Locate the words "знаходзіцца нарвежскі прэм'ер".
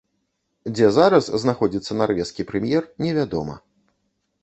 1.45-2.83